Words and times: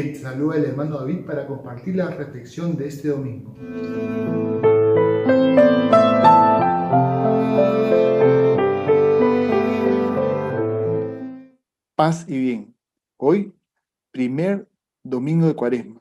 te 0.00 0.14
saluda 0.14 0.56
el 0.56 0.64
hermano 0.64 0.98
David 0.98 1.26
para 1.26 1.46
compartir 1.46 1.96
la 1.96 2.08
reflexión 2.08 2.76
de 2.78 2.88
este 2.88 3.08
domingo. 3.08 3.54
Paz 11.94 12.24
y 12.26 12.38
bien. 12.38 12.74
Hoy, 13.18 13.52
primer 14.10 14.66
domingo 15.02 15.46
de 15.46 15.54
cuaresma. 15.54 16.00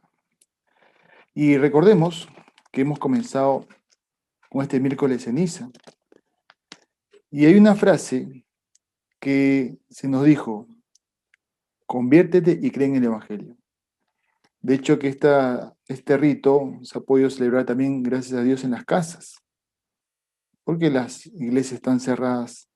Y 1.33 1.57
recordemos 1.57 2.29
que 2.71 2.81
hemos 2.81 2.97
comenzado 2.97 3.67
con 4.49 4.61
este 4.61 4.79
miércoles 4.79 5.25
ceniza. 5.25 5.69
Y 7.29 7.45
hay 7.45 7.55
una 7.55 7.75
frase 7.75 8.45
que 9.19 9.79
se 9.89 10.07
nos 10.07 10.23
dijo, 10.23 10.65
conviértete 11.85 12.57
y 12.61 12.71
cree 12.71 12.87
en 12.87 12.95
el 12.95 13.03
Evangelio. 13.03 13.60
De 14.61 14.75
hecho, 14.75 14.99
que 14.99 15.07
este 15.07 16.17
rito 16.17 16.73
se 16.83 16.97
ha 16.97 17.01
podido 17.01 17.29
celebrar 17.29 17.65
también, 17.65 18.03
gracias 18.03 18.39
a 18.39 18.43
Dios, 18.43 18.63
en 18.63 18.71
las 18.71 18.85
casas, 18.85 19.43
porque 20.63 20.89
las 20.89 21.25
iglesias 21.25 21.73
están 21.73 21.99
cerradas. 21.99 22.69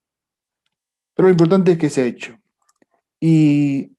Pero 1.14 1.28
lo 1.28 1.32
importante 1.32 1.74
es 1.74 1.78
que 1.78 1.90
se 1.90 2.02
ha 2.02 2.06
hecho. 2.06 2.38
Y 3.20 3.96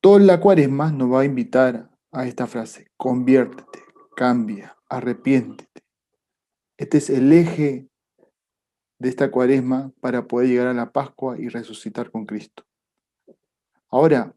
toda 0.00 0.20
la 0.20 0.40
cuaresma 0.40 0.92
nos 0.92 1.12
va 1.12 1.22
a 1.22 1.24
invitar 1.24 1.90
a 2.12 2.26
esta 2.26 2.46
frase, 2.46 2.90
conviértete, 2.96 3.82
cambia, 4.14 4.76
arrepiéntete. 4.88 5.82
Este 6.76 6.98
es 6.98 7.10
el 7.10 7.32
eje 7.32 7.88
de 8.98 9.08
esta 9.08 9.30
cuaresma 9.30 9.92
para 10.00 10.26
poder 10.26 10.48
llegar 10.48 10.66
a 10.68 10.74
la 10.74 10.92
Pascua 10.92 11.38
y 11.38 11.48
resucitar 11.48 12.10
con 12.10 12.26
Cristo. 12.26 12.64
Ahora, 13.88 14.34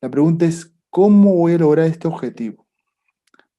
la 0.00 0.10
pregunta 0.10 0.44
es, 0.46 0.74
¿cómo 0.90 1.36
voy 1.36 1.54
a 1.54 1.58
lograr 1.58 1.86
este 1.86 2.08
objetivo? 2.08 2.66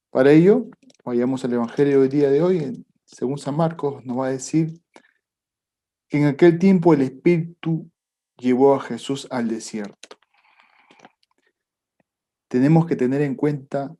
Para 0.09 0.31
ello, 0.31 0.67
vayamos 1.03 1.43
al 1.45 1.53
Evangelio 1.53 2.01
del 2.01 2.09
día 2.09 2.29
de 2.29 2.41
hoy, 2.41 2.85
según 3.05 3.37
San 3.37 3.55
Marcos, 3.55 4.05
nos 4.05 4.19
va 4.19 4.27
a 4.27 4.31
decir 4.31 4.81
que 6.09 6.17
en 6.17 6.25
aquel 6.25 6.59
tiempo 6.59 6.93
el 6.93 7.01
Espíritu 7.01 7.89
llevó 8.37 8.75
a 8.75 8.81
Jesús 8.81 9.27
al 9.31 9.47
desierto. 9.47 10.17
Tenemos 12.49 12.85
que 12.85 12.97
tener 12.97 13.21
en 13.21 13.35
cuenta 13.35 13.95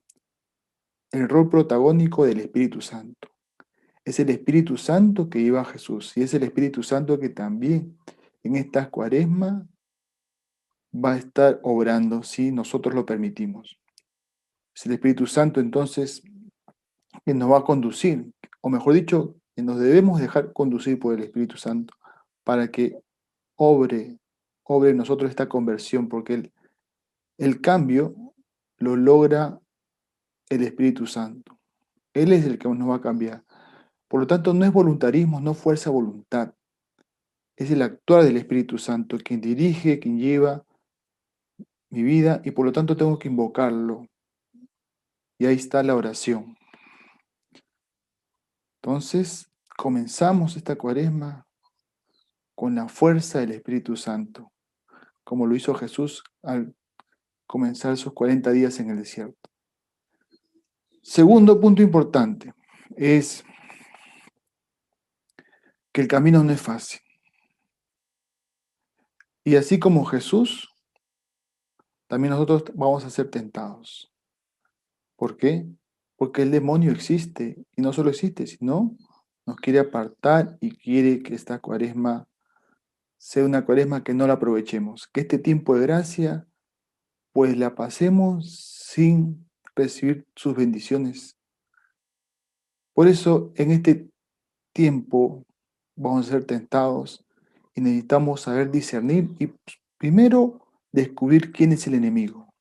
el 1.11 1.29
rol 1.29 1.49
protagónico 1.49 2.25
del 2.25 2.41
Espíritu 2.41 2.81
Santo. 2.81 3.29
Es 4.03 4.19
el 4.19 4.29
Espíritu 4.29 4.77
Santo 4.77 5.29
que 5.29 5.41
lleva 5.41 5.61
a 5.61 5.65
Jesús 5.65 6.17
y 6.17 6.23
es 6.23 6.33
el 6.33 6.43
Espíritu 6.43 6.83
Santo 6.83 7.19
que 7.19 7.29
también 7.29 7.97
en 8.43 8.55
estas 8.55 8.89
cuaresmas 8.89 9.63
va 10.93 11.13
a 11.13 11.17
estar 11.17 11.59
obrando 11.63 12.23
si 12.23 12.51
nosotros 12.51 12.93
lo 12.93 13.05
permitimos. 13.05 13.79
Es 14.75 14.85
el 14.85 14.93
Espíritu 14.93 15.27
Santo 15.27 15.59
entonces 15.59 16.23
que 17.25 17.33
nos 17.33 17.51
va 17.51 17.59
a 17.59 17.63
conducir, 17.63 18.31
o 18.61 18.69
mejor 18.69 18.93
dicho, 18.93 19.35
que 19.55 19.61
nos 19.61 19.79
debemos 19.79 20.19
dejar 20.19 20.53
conducir 20.53 20.99
por 20.99 21.13
el 21.13 21.23
Espíritu 21.23 21.57
Santo 21.57 21.93
para 22.43 22.69
que 22.69 22.97
obre, 23.55 24.17
obre 24.63 24.93
nosotros 24.93 25.29
esta 25.29 25.47
conversión, 25.47 26.07
porque 26.07 26.33
el, 26.33 26.53
el 27.37 27.61
cambio 27.61 28.15
lo 28.77 28.95
logra 28.95 29.59
el 30.49 30.63
Espíritu 30.63 31.05
Santo. 31.05 31.59
Él 32.13 32.33
es 32.33 32.45
el 32.45 32.57
que 32.57 32.67
nos 32.67 32.89
va 32.89 32.95
a 32.95 33.01
cambiar. 33.01 33.43
Por 34.07 34.21
lo 34.21 34.27
tanto, 34.27 34.53
no 34.53 34.65
es 34.65 34.73
voluntarismo, 34.73 35.39
no 35.39 35.53
fuerza 35.53 35.89
voluntad. 35.89 36.53
Es 37.55 37.71
el 37.71 37.81
actuar 37.81 38.23
del 38.23 38.37
Espíritu 38.37 38.77
Santo 38.77 39.17
quien 39.17 39.39
dirige, 39.39 39.99
quien 39.99 40.19
lleva 40.19 40.65
mi 41.91 42.01
vida 42.03 42.41
y 42.43 42.51
por 42.51 42.65
lo 42.65 42.71
tanto 42.71 42.95
tengo 42.97 43.19
que 43.19 43.27
invocarlo. 43.27 44.07
Y 45.37 45.45
ahí 45.45 45.55
está 45.55 45.83
la 45.83 45.95
oración. 45.95 46.57
Entonces, 48.81 49.51
comenzamos 49.77 50.55
esta 50.55 50.75
cuaresma 50.75 51.45
con 52.55 52.75
la 52.75 52.87
fuerza 52.87 53.39
del 53.39 53.51
Espíritu 53.51 53.95
Santo, 53.95 54.51
como 55.23 55.45
lo 55.45 55.55
hizo 55.55 55.73
Jesús 55.75 56.23
al 56.41 56.75
comenzar 57.45 57.97
sus 57.97 58.13
40 58.13 58.51
días 58.51 58.79
en 58.79 58.91
el 58.91 58.97
desierto. 58.97 59.49
Segundo 61.03 61.59
punto 61.59 61.81
importante 61.81 62.53
es 62.95 63.43
que 65.91 66.01
el 66.01 66.07
camino 66.07 66.43
no 66.43 66.51
es 66.51 66.61
fácil. 66.61 67.01
Y 69.43 69.55
así 69.55 69.79
como 69.79 70.05
Jesús, 70.05 70.70
también 72.11 72.31
nosotros 72.31 72.65
vamos 72.75 73.05
a 73.05 73.09
ser 73.09 73.31
tentados. 73.31 74.11
¿Por 75.15 75.37
qué? 75.37 75.65
Porque 76.17 76.41
el 76.41 76.51
demonio 76.51 76.91
existe 76.91 77.63
y 77.73 77.81
no 77.81 77.93
solo 77.93 78.09
existe, 78.09 78.47
sino 78.47 78.97
nos 79.45 79.55
quiere 79.55 79.79
apartar 79.79 80.57
y 80.59 80.75
quiere 80.75 81.23
que 81.23 81.33
esta 81.33 81.59
cuaresma 81.59 82.27
sea 83.17 83.45
una 83.45 83.63
cuaresma 83.63 84.03
que 84.03 84.13
no 84.13 84.27
la 84.27 84.33
aprovechemos, 84.33 85.07
que 85.07 85.21
este 85.21 85.37
tiempo 85.37 85.73
de 85.73 85.83
gracia 85.83 86.45
pues 87.31 87.57
la 87.57 87.75
pasemos 87.75 88.59
sin 88.59 89.47
recibir 89.73 90.27
sus 90.35 90.53
bendiciones. 90.53 91.37
Por 92.93 93.07
eso 93.07 93.53
en 93.55 93.71
este 93.71 94.09
tiempo 94.73 95.45
vamos 95.95 96.27
a 96.27 96.31
ser 96.31 96.43
tentados 96.43 97.25
y 97.73 97.79
necesitamos 97.79 98.41
saber 98.41 98.69
discernir 98.69 99.33
y 99.39 99.53
primero 99.97 100.60
descubrir 100.91 101.51
quién 101.51 101.71
es 101.71 101.87
el 101.87 101.95
enemigo. 101.95 102.53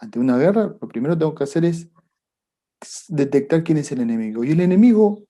Ante 0.00 0.18
una 0.18 0.36
guerra, 0.36 0.76
lo 0.80 0.88
primero 0.88 1.14
que 1.14 1.20
tengo 1.20 1.34
que 1.34 1.44
hacer 1.44 1.64
es 1.64 1.88
detectar 3.08 3.64
quién 3.64 3.78
es 3.78 3.90
el 3.92 4.00
enemigo. 4.00 4.44
Y 4.44 4.52
el 4.52 4.60
enemigo 4.60 5.24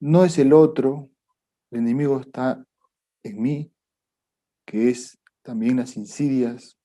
no 0.00 0.24
es 0.24 0.38
el 0.38 0.52
otro, 0.52 1.10
el 1.70 1.80
enemigo 1.80 2.20
está 2.20 2.64
en 3.22 3.40
mí, 3.40 3.72
que 4.64 4.90
es 4.90 5.18
también 5.42 5.76
las 5.76 5.96
insidias 5.96 6.76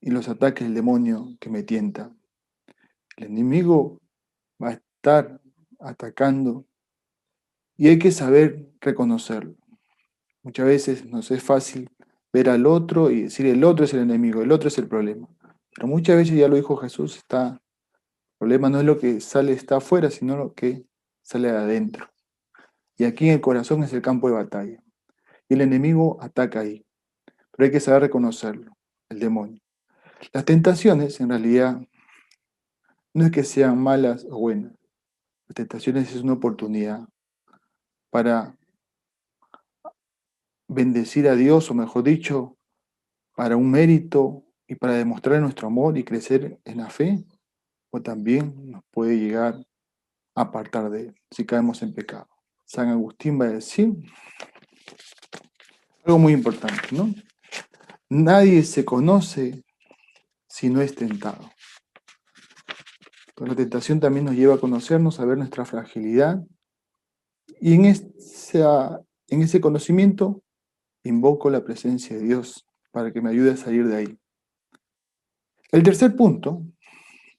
y 0.00 0.10
los 0.10 0.28
ataques 0.28 0.66
del 0.66 0.74
demonio 0.74 1.36
que 1.40 1.50
me 1.50 1.62
tienta. 1.62 2.14
El 3.16 3.24
enemigo 3.24 4.00
va 4.62 4.70
a 4.70 4.72
estar 4.72 5.40
atacando 5.80 6.66
y 7.76 7.88
hay 7.88 7.98
que 7.98 8.12
saber 8.12 8.70
reconocerlo. 8.80 9.56
Muchas 10.42 10.66
veces 10.66 11.06
nos 11.06 11.30
es 11.30 11.42
fácil 11.42 11.90
ver 12.32 12.48
al 12.48 12.66
otro 12.66 13.10
y 13.10 13.22
decir 13.22 13.46
el 13.46 13.62
otro 13.64 13.84
es 13.84 13.92
el 13.94 14.00
enemigo, 14.00 14.42
el 14.42 14.52
otro 14.52 14.68
es 14.68 14.78
el 14.78 14.88
problema. 14.88 15.28
Pero 15.74 15.86
muchas 15.86 16.16
veces 16.16 16.36
ya 16.36 16.48
lo 16.48 16.56
dijo 16.56 16.76
Jesús, 16.76 17.16
está, 17.16 17.48
el 17.48 18.38
problema 18.38 18.70
no 18.70 18.80
es 18.80 18.84
lo 18.84 18.98
que 18.98 19.20
sale, 19.20 19.52
está 19.52 19.76
afuera, 19.76 20.10
sino 20.10 20.36
lo 20.36 20.54
que 20.54 20.84
sale 21.22 21.50
de 21.50 21.58
adentro. 21.58 22.10
Y 22.96 23.04
aquí 23.04 23.28
en 23.28 23.34
el 23.34 23.40
corazón 23.40 23.82
es 23.82 23.92
el 23.92 24.02
campo 24.02 24.28
de 24.28 24.34
batalla. 24.34 24.82
Y 25.48 25.54
el 25.54 25.62
enemigo 25.62 26.18
ataca 26.20 26.60
ahí. 26.60 26.84
Pero 27.52 27.66
hay 27.66 27.70
que 27.70 27.80
saber 27.80 28.02
reconocerlo, 28.02 28.76
el 29.08 29.18
demonio. 29.18 29.60
Las 30.32 30.44
tentaciones, 30.44 31.20
en 31.20 31.30
realidad, 31.30 31.80
no 33.14 33.24
es 33.24 33.30
que 33.30 33.44
sean 33.44 33.78
malas 33.78 34.26
o 34.30 34.38
buenas. 34.38 34.72
Las 35.48 35.54
tentaciones 35.54 36.14
es 36.14 36.22
una 36.22 36.34
oportunidad 36.34 37.06
para 38.10 38.56
bendecir 40.72 41.28
a 41.28 41.36
Dios, 41.36 41.70
o 41.70 41.74
mejor 41.74 42.04
dicho, 42.04 42.56
para 43.34 43.56
un 43.56 43.70
mérito 43.70 44.44
y 44.66 44.74
para 44.74 44.94
demostrar 44.94 45.40
nuestro 45.40 45.66
amor 45.68 45.98
y 45.98 46.04
crecer 46.04 46.60
en 46.64 46.78
la 46.78 46.90
fe, 46.90 47.24
o 47.90 48.00
también 48.00 48.54
nos 48.70 48.82
puede 48.90 49.18
llegar 49.18 49.54
a 50.34 50.42
apartar 50.42 50.90
de 50.90 51.00
él 51.00 51.14
si 51.30 51.44
caemos 51.44 51.82
en 51.82 51.94
pecado. 51.94 52.28
San 52.64 52.88
Agustín 52.88 53.38
va 53.40 53.46
a 53.46 53.52
decir 53.52 53.94
algo 56.04 56.18
muy 56.18 56.32
importante, 56.32 56.88
¿no? 56.90 57.14
Nadie 58.08 58.62
se 58.62 58.84
conoce 58.84 59.64
si 60.48 60.68
no 60.68 60.80
es 60.80 60.94
tentado. 60.94 61.50
la 63.36 63.54
tentación 63.56 64.00
también 64.00 64.26
nos 64.26 64.34
lleva 64.34 64.54
a 64.54 64.60
conocernos, 64.60 65.18
a 65.18 65.24
ver 65.24 65.36
nuestra 65.36 65.64
fragilidad. 65.64 66.42
Y 67.60 67.74
en, 67.74 67.84
en 67.84 69.42
ese 69.42 69.60
conocimiento 69.60 70.41
invoco 71.04 71.50
la 71.50 71.64
presencia 71.64 72.16
de 72.16 72.22
Dios 72.22 72.66
para 72.90 73.12
que 73.12 73.20
me 73.20 73.30
ayude 73.30 73.52
a 73.52 73.56
salir 73.56 73.86
de 73.86 73.96
ahí. 73.96 74.18
El 75.70 75.82
tercer 75.82 76.14
punto, 76.14 76.62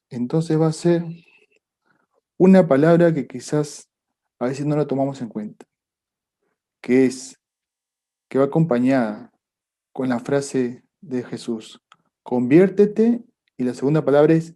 entonces, 0.09 0.59
va 0.59 0.67
a 0.67 0.73
ser 0.73 1.03
una 2.37 2.67
palabra 2.67 3.13
que 3.13 3.27
quizás 3.27 3.89
a 4.39 4.45
veces 4.45 4.65
no 4.65 4.75
la 4.75 4.85
tomamos 4.85 5.21
en 5.21 5.29
cuenta, 5.29 5.65
que 6.81 7.05
es, 7.05 7.39
que 8.27 8.37
va 8.37 8.45
acompañada 8.45 9.31
con 9.91 10.09
la 10.09 10.19
frase 10.19 10.83
de 11.01 11.23
Jesús, 11.23 11.81
conviértete, 12.23 13.23
y 13.57 13.63
la 13.63 13.73
segunda 13.73 14.03
palabra 14.03 14.33
es, 14.33 14.55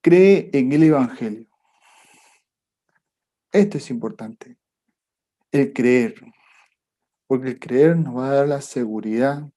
cree 0.00 0.50
en 0.52 0.72
el 0.72 0.84
Evangelio. 0.84 1.46
Esto 3.52 3.78
es 3.78 3.90
importante, 3.90 4.56
el 5.50 5.72
creer. 5.72 6.14
Porque 7.30 7.50
el 7.50 7.60
creer 7.60 7.96
nos 7.96 8.16
va 8.16 8.28
a 8.28 8.34
dar 8.34 8.48
la 8.48 8.60
seguridad 8.60 9.48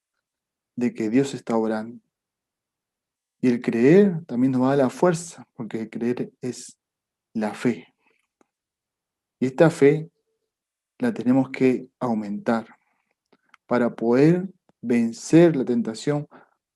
de 0.75 0.93
que 0.93 1.09
Dios 1.09 1.33
está 1.33 1.57
orando. 1.57 1.99
Y 3.41 3.47
el 3.47 3.63
creer 3.63 4.23
también 4.27 4.51
nos 4.51 4.61
da 4.61 4.75
la 4.75 4.91
fuerza, 4.91 5.47
porque 5.55 5.81
el 5.81 5.89
creer 5.89 6.31
es 6.39 6.77
la 7.33 7.55
fe. 7.55 7.91
Y 9.39 9.47
esta 9.47 9.71
fe 9.71 10.07
la 10.99 11.15
tenemos 11.15 11.49
que 11.49 11.87
aumentar 11.99 12.67
para 13.65 13.95
poder 13.95 14.53
vencer 14.79 15.55
la 15.55 15.65
tentación, 15.65 16.27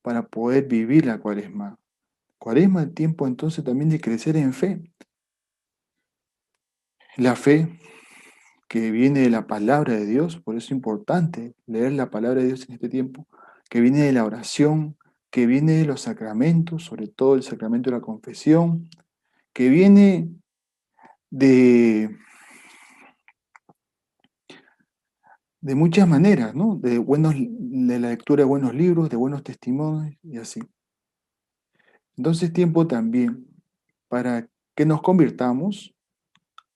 para 0.01 0.23
poder 0.23 0.65
vivir 0.65 1.05
la 1.05 1.19
cuaresma. 1.19 1.77
Cuaresma 2.39 2.81
es 2.81 2.95
tiempo 2.95 3.27
entonces 3.27 3.63
también 3.63 3.91
de 3.91 4.01
crecer 4.01 4.35
en 4.35 4.51
fe. 4.51 4.81
La 7.17 7.35
fe 7.35 7.79
que 8.67 8.91
viene 8.91 9.21
de 9.21 9.29
la 9.29 9.47
palabra 9.47 9.93
de 9.93 10.05
Dios, 10.05 10.37
por 10.37 10.55
eso 10.55 10.65
es 10.65 10.71
importante 10.71 11.55
leer 11.65 11.93
la 11.93 12.09
palabra 12.09 12.41
de 12.41 12.47
Dios 12.47 12.67
en 12.67 12.75
este 12.75 12.89
tiempo, 12.89 13.27
que 13.69 13.81
viene 13.81 14.01
de 14.01 14.11
la 14.11 14.25
oración, 14.25 14.97
que 15.29 15.45
viene 15.45 15.73
de 15.73 15.85
los 15.85 16.01
sacramentos, 16.01 16.83
sobre 16.83 17.07
todo 17.07 17.35
el 17.35 17.43
sacramento 17.43 17.89
de 17.89 17.97
la 17.97 18.01
confesión, 18.01 18.89
que 19.53 19.69
viene 19.69 20.29
de, 21.29 22.15
de 25.61 25.75
muchas 25.75 26.07
maneras, 26.07 26.55
¿no? 26.55 26.75
De, 26.75 26.97
buenos, 26.97 27.35
de 27.37 27.99
la 27.99 28.09
lectura 28.09 28.43
de 28.43 28.49
buenos 28.49 28.73
libros, 28.73 29.09
de 29.09 29.17
buenos 29.17 29.43
testimonios 29.43 30.15
y 30.23 30.37
así. 30.37 30.61
Entonces 32.15 32.51
tiempo 32.51 32.87
también 32.87 33.47
para 34.07 34.47
que 34.75 34.85
nos 34.85 35.01
convirtamos 35.01 35.93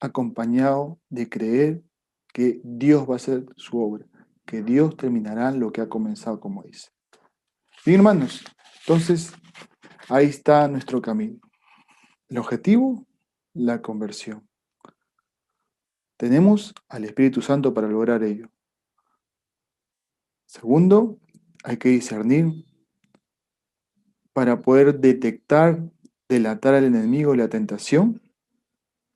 acompañado 0.02 1.00
de 1.10 1.30
creer 1.30 1.84
que 2.34 2.60
Dios 2.64 3.08
va 3.08 3.14
a 3.14 3.16
hacer 3.18 3.46
su 3.56 3.78
obra, 3.80 4.06
que 4.46 4.64
Dios 4.64 4.98
terminará 4.98 5.52
lo 5.52 5.72
que 5.72 5.82
ha 5.82 5.88
comenzado, 5.88 6.40
como 6.40 6.64
dice. 6.64 6.90
Bien, 7.86 8.00
hermanos, 8.00 8.44
entonces 8.82 9.32
ahí 10.10 10.26
está 10.26 10.68
nuestro 10.68 11.02
camino. 11.02 11.40
El 12.28 12.40
objetivo, 12.40 13.06
la 13.54 13.82
conversión. 13.82 14.48
Tenemos 16.18 16.74
al 16.90 17.06
Espíritu 17.06 17.42
Santo 17.42 17.74
para 17.74 17.88
lograr 17.88 18.24
ello. 18.24 18.50
Segundo, 20.46 21.20
hay 21.64 21.78
que 21.78 21.90
discernir 21.90 22.66
para 24.34 24.62
poder 24.62 25.00
detectar, 25.00 25.84
delatar 26.28 26.74
al 26.74 26.86
enemigo 26.86 27.36
la 27.36 27.50
tentación 27.50 28.22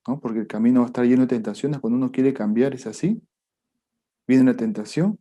porque 0.06 0.40
el 0.40 0.48
camino 0.48 0.82
va 0.82 0.86
a 0.86 0.88
estar 0.88 1.06
lleno 1.06 1.24
de 1.24 1.28
tentaciones. 1.28 1.80
Cuando 1.80 1.98
uno 1.98 2.12
quiere 2.12 2.34
cambiar 2.34 2.76
es 2.76 2.86
así. 2.86 3.22
Viene 4.28 4.44
la 4.44 4.56
tentación, 4.58 5.20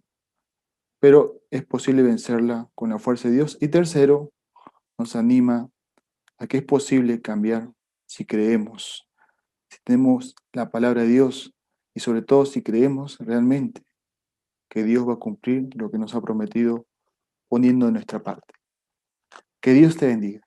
pero 0.98 1.40
es 1.50 1.64
posible 1.64 2.02
vencerla 2.02 2.68
con 2.74 2.90
la 2.90 2.98
fuerza 2.98 3.28
de 3.28 3.34
Dios. 3.34 3.58
Y 3.60 3.68
tercero, 3.68 4.32
nos 4.98 5.16
anima 5.16 5.68
a 6.38 6.46
que 6.46 6.58
es 6.58 6.64
posible 6.64 7.20
cambiar 7.20 7.70
si 8.06 8.24
creemos, 8.24 9.08
si 9.68 9.78
tenemos 9.84 10.34
la 10.52 10.70
palabra 10.70 11.02
de 11.02 11.08
Dios 11.08 11.54
y 11.94 12.00
sobre 12.00 12.22
todo 12.22 12.46
si 12.46 12.62
creemos 12.62 13.18
realmente 13.18 13.82
que 14.68 14.82
Dios 14.82 15.08
va 15.08 15.14
a 15.14 15.18
cumplir 15.18 15.68
lo 15.76 15.90
que 15.90 15.98
nos 15.98 16.14
ha 16.14 16.20
prometido 16.20 16.86
poniendo 17.48 17.86
de 17.86 17.92
nuestra 17.92 18.22
parte. 18.22 18.54
Que 19.60 19.72
Dios 19.72 19.96
te 19.96 20.06
bendiga. 20.06 20.42